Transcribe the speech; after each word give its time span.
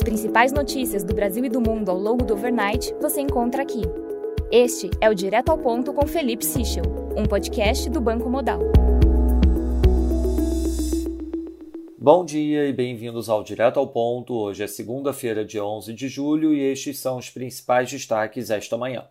As 0.00 0.04
principais 0.04 0.50
notícias 0.50 1.04
do 1.04 1.12
Brasil 1.12 1.44
e 1.44 1.50
do 1.50 1.60
mundo 1.60 1.90
ao 1.90 1.98
longo 1.98 2.24
do 2.24 2.32
overnight 2.32 2.94
você 3.02 3.20
encontra 3.20 3.62
aqui. 3.62 3.82
Este 4.50 4.88
é 4.98 5.10
o 5.10 5.14
Direto 5.14 5.50
ao 5.50 5.58
Ponto 5.58 5.92
com 5.92 6.06
Felipe 6.06 6.42
Sichel, 6.42 6.84
um 7.14 7.26
podcast 7.26 7.90
do 7.90 8.00
Banco 8.00 8.30
Modal. 8.30 8.60
Bom 11.98 12.24
dia 12.24 12.66
e 12.66 12.72
bem-vindos 12.72 13.28
ao 13.28 13.44
Direto 13.44 13.78
ao 13.78 13.88
Ponto. 13.88 14.32
Hoje 14.32 14.64
é 14.64 14.66
segunda-feira, 14.66 15.44
dia 15.44 15.62
11 15.62 15.92
de 15.92 16.08
julho, 16.08 16.54
e 16.54 16.62
estes 16.62 16.98
são 16.98 17.18
os 17.18 17.28
principais 17.28 17.90
destaques 17.90 18.48
esta 18.48 18.78
manhã. 18.78 19.04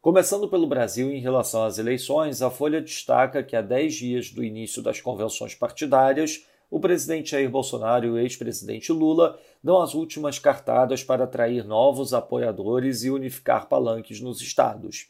Começando 0.00 0.48
pelo 0.48 0.68
Brasil, 0.68 1.10
em 1.10 1.20
relação 1.20 1.64
às 1.64 1.76
eleições, 1.76 2.40
a 2.40 2.50
Folha 2.50 2.80
destaca 2.80 3.42
que 3.42 3.56
há 3.56 3.60
10 3.62 3.94
dias 3.94 4.30
do 4.30 4.44
início 4.44 4.80
das 4.80 5.00
convenções 5.00 5.56
partidárias, 5.56 6.46
o 6.70 6.78
presidente 6.78 7.32
Jair 7.32 7.50
Bolsonaro 7.50 8.06
e 8.06 8.10
o 8.10 8.18
ex-presidente 8.18 8.92
Lula 8.92 9.38
dão 9.62 9.82
as 9.82 9.94
últimas 9.94 10.38
cartadas 10.38 11.02
para 11.02 11.24
atrair 11.24 11.64
novos 11.66 12.14
apoiadores 12.14 13.02
e 13.02 13.10
unificar 13.10 13.66
palanques 13.66 14.20
nos 14.20 14.40
estados. 14.40 15.08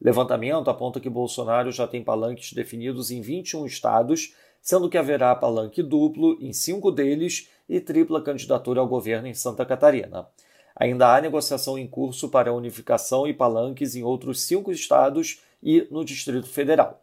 Levantamento 0.00 0.68
aponta 0.68 0.98
que 0.98 1.10
Bolsonaro 1.10 1.70
já 1.70 1.86
tem 1.86 2.02
palanques 2.02 2.52
definidos 2.52 3.10
em 3.10 3.20
21 3.20 3.66
estados 3.66 4.34
sendo 4.62 4.88
que 4.88 4.96
haverá 4.96 5.34
palanque 5.34 5.82
duplo 5.82 6.38
em 6.40 6.52
cinco 6.52 6.92
deles 6.92 7.48
e 7.68 7.80
tripla 7.80 8.22
candidatura 8.22 8.80
ao 8.80 8.86
governo 8.86 9.26
em 9.26 9.34
Santa 9.34 9.66
Catarina. 9.66 10.28
Ainda 10.76 11.14
há 11.14 11.20
negociação 11.20 11.76
em 11.76 11.86
curso 11.86 12.28
para 12.28 12.54
unificação 12.54 13.26
e 13.26 13.34
palanques 13.34 13.96
em 13.96 14.04
outros 14.04 14.40
cinco 14.40 14.70
estados 14.70 15.42
e 15.62 15.86
no 15.90 16.04
Distrito 16.04 16.46
Federal. 16.46 17.01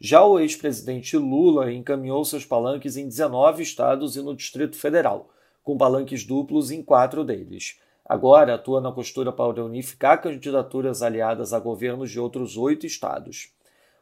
Já 0.00 0.24
o 0.24 0.38
ex-presidente 0.38 1.16
Lula 1.16 1.72
encaminhou 1.72 2.24
seus 2.24 2.44
palanques 2.44 2.96
em 2.96 3.06
19 3.06 3.62
estados 3.62 4.16
e 4.16 4.22
no 4.22 4.34
Distrito 4.34 4.76
Federal, 4.76 5.30
com 5.62 5.78
palanques 5.78 6.24
duplos 6.24 6.70
em 6.70 6.82
quatro 6.82 7.24
deles. 7.24 7.78
Agora 8.04 8.54
atua 8.54 8.80
na 8.80 8.92
costura 8.92 9.32
para 9.32 9.64
unificar 9.64 10.20
candidaturas 10.20 11.00
aliadas 11.00 11.54
a 11.54 11.58
governos 11.58 12.10
de 12.10 12.20
outros 12.20 12.56
oito 12.56 12.84
estados. 12.84 13.50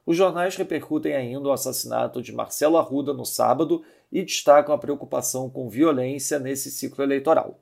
Os 0.04 0.16
jornais 0.16 0.56
repercutem 0.56 1.14
ainda 1.14 1.48
o 1.48 1.52
assassinato 1.52 2.20
de 2.20 2.32
Marcelo 2.32 2.78
Arruda 2.78 3.12
no 3.12 3.24
sábado 3.24 3.84
e 4.10 4.22
destacam 4.24 4.74
a 4.74 4.78
preocupação 4.78 5.48
com 5.48 5.68
violência 5.68 6.40
nesse 6.40 6.70
ciclo 6.70 7.04
eleitoral. 7.04 7.60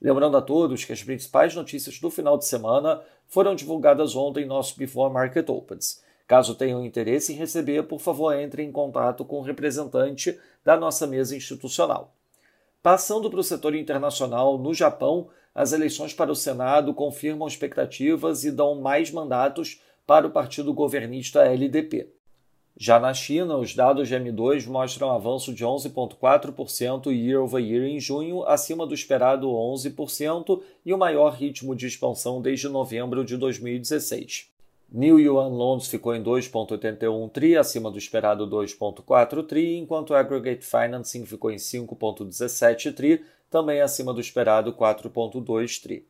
Lembrando 0.00 0.36
a 0.36 0.42
todos 0.42 0.84
que 0.84 0.92
as 0.92 1.02
principais 1.02 1.54
notícias 1.54 1.98
do 2.00 2.10
final 2.10 2.38
de 2.38 2.46
semana 2.46 3.02
foram 3.26 3.54
divulgadas 3.54 4.16
ontem 4.16 4.44
em 4.44 4.46
nosso 4.46 4.78
Before 4.78 5.12
Market 5.12 5.48
Opens. 5.50 6.02
Caso 6.26 6.54
tenham 6.54 6.84
interesse 6.84 7.32
em 7.32 7.36
receber, 7.36 7.82
por 7.84 8.00
favor, 8.00 8.34
entre 8.34 8.62
em 8.62 8.72
contato 8.72 9.24
com 9.24 9.38
o 9.38 9.42
representante 9.42 10.38
da 10.64 10.76
nossa 10.76 11.06
mesa 11.06 11.36
institucional. 11.36 12.14
Passando 12.82 13.30
para 13.30 13.40
o 13.40 13.44
setor 13.44 13.74
internacional, 13.74 14.58
no 14.58 14.72
Japão, 14.72 15.28
as 15.54 15.72
eleições 15.72 16.12
para 16.12 16.32
o 16.32 16.36
Senado 16.36 16.92
confirmam 16.92 17.46
expectativas 17.46 18.44
e 18.44 18.50
dão 18.50 18.74
mais 18.74 19.10
mandatos 19.10 19.80
para 20.06 20.26
o 20.26 20.30
partido 20.30 20.72
governista 20.72 21.44
LDP. 21.44 22.08
Já 22.76 22.98
na 22.98 23.14
China, 23.14 23.56
os 23.56 23.72
dados 23.72 24.08
de 24.08 24.16
M2 24.16 24.66
mostram 24.66 25.12
avanço 25.12 25.54
de 25.54 25.64
11,4% 25.64 27.06
year 27.06 27.40
over 27.40 27.64
year 27.64 27.84
em 27.84 28.00
junho, 28.00 28.42
acima 28.44 28.84
do 28.84 28.92
esperado 28.92 29.46
11% 29.46 30.60
e 30.84 30.92
o 30.92 30.98
maior 30.98 31.34
ritmo 31.34 31.76
de 31.76 31.86
expansão 31.86 32.42
desde 32.42 32.68
novembro 32.68 33.24
de 33.24 33.36
2016. 33.36 34.53
New 34.96 35.18
Yuan 35.18 35.48
Loans 35.48 35.88
ficou 35.88 36.14
em 36.14 36.22
2,81 36.22 37.28
tri, 37.32 37.56
acima 37.56 37.90
do 37.90 37.98
esperado 37.98 38.46
2,4 38.46 39.44
tri, 39.44 39.76
enquanto 39.76 40.14
Aggregate 40.14 40.64
Financing 40.64 41.26
ficou 41.26 41.50
em 41.50 41.56
5,17 41.56 42.94
tri, 42.94 43.24
também 43.50 43.80
acima 43.80 44.14
do 44.14 44.20
esperado 44.20 44.72
4,2 44.72 45.82
tri. 45.82 46.06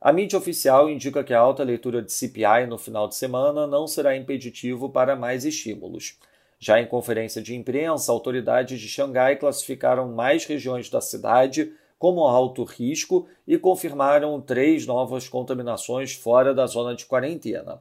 A 0.00 0.12
mídia 0.12 0.36
oficial 0.36 0.90
indica 0.90 1.22
que 1.22 1.32
a 1.32 1.38
alta 1.38 1.62
leitura 1.62 2.02
de 2.02 2.12
CPI 2.12 2.66
no 2.68 2.76
final 2.76 3.06
de 3.06 3.14
semana 3.14 3.68
não 3.68 3.86
será 3.86 4.16
impeditivo 4.16 4.90
para 4.90 5.14
mais 5.14 5.44
estímulos. 5.44 6.18
Já 6.58 6.80
em 6.80 6.88
conferência 6.88 7.40
de 7.40 7.54
imprensa, 7.54 8.10
autoridades 8.10 8.80
de 8.80 8.88
Xangai 8.88 9.36
classificaram 9.36 10.10
mais 10.10 10.44
regiões 10.44 10.90
da 10.90 11.00
cidade 11.00 11.72
como 12.00 12.26
alto 12.26 12.64
risco 12.64 13.28
e 13.46 13.56
confirmaram 13.56 14.40
três 14.40 14.84
novas 14.88 15.28
contaminações 15.28 16.14
fora 16.14 16.52
da 16.52 16.66
zona 16.66 16.96
de 16.96 17.06
quarentena. 17.06 17.80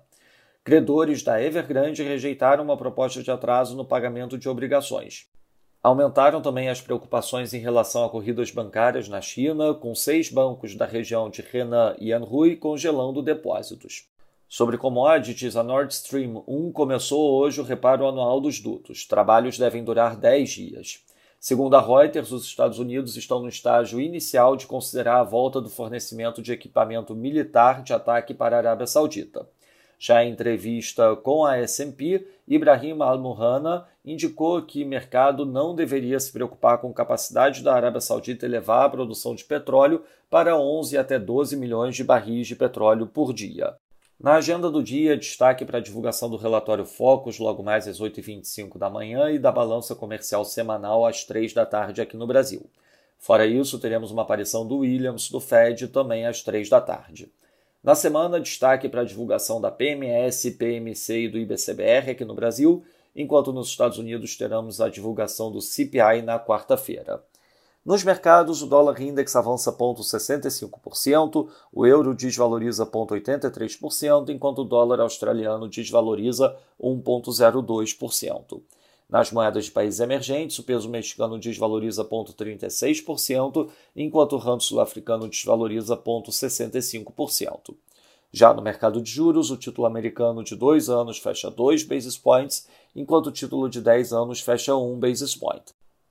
Credores 0.66 1.22
da 1.22 1.44
Evergrande 1.44 2.04
rejeitaram 2.04 2.64
uma 2.64 2.78
proposta 2.78 3.22
de 3.22 3.30
atraso 3.30 3.76
no 3.76 3.84
pagamento 3.84 4.38
de 4.38 4.48
obrigações. 4.48 5.28
Aumentaram 5.84 6.42
também 6.42 6.70
as 6.70 6.80
preocupações 6.80 7.54
em 7.54 7.60
relação 7.60 8.06
a 8.06 8.10
corridas 8.10 8.50
bancárias 8.50 9.10
na 9.10 9.20
China, 9.20 9.74
com 9.74 9.94
seis 9.94 10.30
bancos 10.30 10.74
da 10.74 10.86
região 10.86 11.30
de 11.30 11.44
Henan 11.54 11.98
e 12.00 12.14
Anhui 12.14 12.56
congelando 12.56 13.22
depósitos. 13.22 14.08
Sobre 14.48 14.78
commodities, 14.78 15.58
a 15.58 15.64
Nord 15.64 15.94
Stream 15.94 16.42
1 16.48 16.72
começou 16.72 17.34
hoje 17.34 17.60
o 17.60 17.66
reparo 17.66 18.08
anual 18.08 18.40
dos 18.40 18.62
dutos. 18.62 19.06
Trabalhos 19.06 19.58
devem 19.58 19.84
durar 19.84 20.16
10 20.16 20.50
dias. 20.50 21.04
Segundo 21.42 21.76
a 21.76 21.82
Reuters, 21.82 22.32
os 22.32 22.46
Estados 22.46 22.80
Unidos 22.80 23.18
estão 23.18 23.42
no 23.42 23.50
estágio 23.50 24.00
inicial 24.00 24.56
de 24.56 24.66
considerar 24.66 25.20
a 25.20 25.24
volta 25.26 25.60
do 25.60 25.70
fornecimento 25.70 26.42
de 26.42 26.54
equipamento 26.54 27.14
militar 27.14 27.84
de 27.84 27.92
ataque 27.92 28.34
para 28.34 28.56
a 28.56 28.60
Arábia 28.60 28.88
Saudita. 28.88 29.46
Já 30.06 30.22
em 30.22 30.34
entrevista 30.34 31.16
com 31.16 31.46
a 31.46 31.56
S&P, 31.60 32.28
Ibrahim 32.46 33.02
Al-Muhanna 33.02 33.88
indicou 34.04 34.62
que 34.62 34.84
o 34.84 34.86
mercado 34.86 35.46
não 35.46 35.74
deveria 35.74 36.20
se 36.20 36.30
preocupar 36.30 36.80
com 36.80 36.90
a 36.90 36.94
capacidade 36.94 37.64
da 37.64 37.74
Arábia 37.74 38.02
Saudita 38.02 38.46
elevar 38.46 38.86
a 38.86 38.90
produção 38.90 39.34
de 39.34 39.46
petróleo 39.46 40.04
para 40.30 40.60
11 40.60 40.98
até 40.98 41.18
12 41.18 41.56
milhões 41.56 41.96
de 41.96 42.04
barris 42.04 42.48
de 42.48 42.54
petróleo 42.54 43.08
por 43.08 43.34
dia. 43.34 43.78
Na 44.20 44.34
agenda 44.34 44.70
do 44.70 44.84
dia, 44.84 45.16
destaque 45.16 45.64
para 45.64 45.78
a 45.78 45.82
divulgação 45.82 46.30
do 46.30 46.36
relatório 46.36 46.84
Focus 46.84 47.40
logo 47.40 47.64
mais 47.64 47.88
às 47.88 48.02
8h25 48.02 48.78
da 48.78 48.90
manhã 48.90 49.32
e 49.32 49.40
da 49.40 49.54
balança 49.54 49.96
comercial 49.96 50.44
semanal 50.44 51.06
às 51.06 51.24
3 51.24 51.54
da 51.54 51.66
tarde 51.66 52.02
aqui 52.02 52.18
no 52.18 52.28
Brasil. 52.28 52.70
Fora 53.18 53.46
isso, 53.46 53.80
teremos 53.80 54.12
uma 54.12 54.24
aparição 54.24 54.68
do 54.68 54.80
Williams, 54.80 55.30
do 55.30 55.40
Fed, 55.40 55.88
também 55.88 56.26
às 56.26 56.42
3 56.42 56.68
da 56.68 56.82
tarde. 56.82 57.32
Na 57.84 57.96
semana, 57.96 58.40
destaque 58.40 58.88
para 58.88 59.02
a 59.02 59.06
divulgação 59.06 59.60
da 59.60 59.70
PMS, 59.70 60.52
PMC 60.52 61.24
e 61.24 61.28
do 61.28 61.38
IBCBR 61.38 62.12
aqui 62.12 62.24
no 62.24 62.34
Brasil, 62.34 62.82
enquanto 63.14 63.52
nos 63.52 63.68
Estados 63.68 63.98
Unidos 63.98 64.38
teremos 64.38 64.80
a 64.80 64.88
divulgação 64.88 65.52
do 65.52 65.60
CPI 65.60 66.22
na 66.22 66.40
quarta-feira. 66.40 67.22
Nos 67.86 68.02
mercados, 68.02 68.62
o 68.62 68.68
dólar 68.68 69.02
index 69.02 69.36
avança 69.36 69.70
0,65%, 69.74 71.50
o 71.74 71.86
euro 71.86 72.16
desvaloriza 72.16 72.86
0,83%, 72.86 74.30
enquanto 74.30 74.60
o 74.60 74.64
dólar 74.64 75.02
australiano 75.02 75.68
desvaloriza 75.68 76.56
1,02%. 76.82 78.62
Nas 79.14 79.32
moedas 79.32 79.66
de 79.66 79.72
países 79.72 80.00
emergentes, 80.00 80.58
o 80.58 80.64
peso 80.64 80.90
mexicano 80.90 81.38
desvaloriza 81.38 82.04
0,36%, 82.04 83.70
enquanto 83.96 84.34
o 84.34 84.40
ramo 84.40 84.60
sul-africano 84.60 85.28
desvaloriza 85.28 85.96
0,65%. 85.96 87.76
Já 88.32 88.52
no 88.52 88.64
mercado 88.64 89.00
de 89.00 89.12
juros, 89.12 89.52
o 89.52 89.56
título 89.56 89.86
americano 89.86 90.44
de 90.44 90.56
2 90.56 90.90
anos 90.90 91.20
fecha 91.20 91.52
2 91.52 91.84
basis 91.84 92.18
points, 92.18 92.68
enquanto 92.96 93.28
o 93.28 93.32
título 93.32 93.70
de 93.70 93.82
10 93.82 94.14
anos 94.14 94.42
fecha 94.42 94.76
1 94.76 95.00
basis 95.00 95.36
point. 95.36 95.62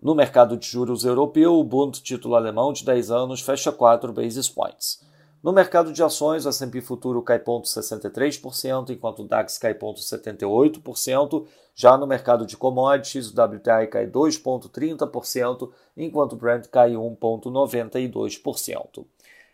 No 0.01 0.15
mercado 0.15 0.57
de 0.57 0.65
juros 0.65 1.05
europeu, 1.05 1.59
o 1.59 1.65
Bund 1.65 2.01
título 2.01 2.37
alemão 2.37 2.73
de 2.73 2.84
10 2.84 3.11
anos 3.11 3.41
fecha 3.41 3.73
4 3.73 4.13
basis 4.13 4.49
points. 4.49 5.01
No 5.42 5.53
mercado 5.53 5.92
de 5.92 6.03
ações, 6.04 6.47
o 6.47 6.50
S&P 6.50 6.80
Futuro 6.80 7.20
cai 7.20 7.41
0,63%, 7.41 8.91
enquanto 8.91 9.25
o 9.25 9.26
DAX 9.26 9.58
cai 9.58 9.75
0,78%. 9.75 11.44
Já 11.75 11.98
no 11.98 12.06
mercado 12.06 12.47
de 12.47 12.56
commodities, 12.56 13.28
o 13.28 13.32
WTI 13.32 13.88
cai 13.91 14.06
2,30%, 14.06 15.69
enquanto 15.97 16.34
o 16.34 16.36
Brent 16.36 16.69
cai 16.69 16.92
1,92%. 16.92 19.04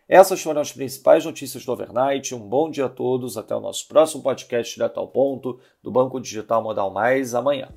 Essas 0.07 0.39
foram 0.41 0.61
as 0.61 0.71
principais 0.71 1.25
notícias 1.25 1.65
do 1.65 1.71
overnight. 1.71 2.35
Um 2.35 2.39
bom 2.39 2.69
dia 2.69 2.85
a 2.85 2.89
todos. 2.89 3.35
Até 3.35 3.55
o 3.55 3.59
nosso 3.59 3.87
próximo 3.87 4.21
podcast 4.21 4.75
direto 4.75 4.99
ao 4.99 5.07
ponto 5.07 5.59
do 5.81 5.89
Banco 5.91 6.19
Digital 6.19 6.61
Modal 6.61 6.91
Mais 6.91 7.33
amanhã. 7.33 7.67